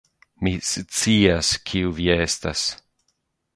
[0.45, 2.67] Mi scias, kiu vi estas.